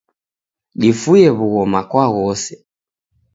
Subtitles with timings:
[0.81, 2.53] Difue wughoma kwa ghose